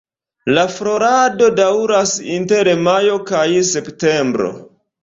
La 0.55 0.61
florado 0.77 1.51
daŭras 1.59 2.15
inter 2.39 2.73
majo 2.89 3.21
kaj 3.31 3.47
septembro. 3.75 4.53